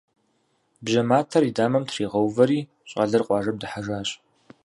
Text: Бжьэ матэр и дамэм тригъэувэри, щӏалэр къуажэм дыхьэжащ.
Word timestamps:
Бжьэ 0.83 1.01
матэр 1.09 1.43
и 1.49 1.51
дамэм 1.57 1.83
тригъэувэри, 1.89 2.59
щӏалэр 2.89 3.23
къуажэм 3.27 3.57
дыхьэжащ. 3.61 4.09